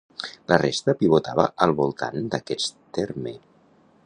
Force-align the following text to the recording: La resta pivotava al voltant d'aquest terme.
La 0.51 0.57
resta 0.61 0.95
pivotava 1.01 1.45
al 1.67 1.75
voltant 1.83 2.33
d'aquest 2.37 2.77
terme. 3.01 3.37